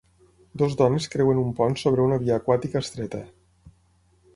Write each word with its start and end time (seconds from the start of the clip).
Dues 0.61 0.77
dones 0.79 1.07
creuen 1.17 1.43
un 1.43 1.53
pont 1.61 1.79
sobre 1.85 2.07
una 2.09 2.21
via 2.25 2.41
aquàtica 2.41 2.87
estreta. 2.87 3.25